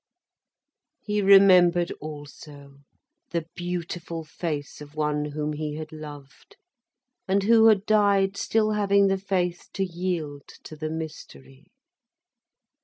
He 0.99 1.21
remembered 1.21 1.91
also 2.01 2.77
the 3.29 3.45
beautiful 3.53 4.23
face 4.23 4.81
of 4.81 4.95
one 4.95 5.25
whom 5.25 5.53
he 5.53 5.75
had 5.75 5.91
loved, 5.91 6.55
and 7.27 7.43
who 7.43 7.67
had 7.67 7.85
died 7.85 8.35
still 8.35 8.71
having 8.71 9.09
the 9.09 9.19
faith 9.19 9.69
to 9.73 9.83
yield 9.83 10.47
to 10.63 10.75
the 10.75 10.89
mystery. 10.89 11.67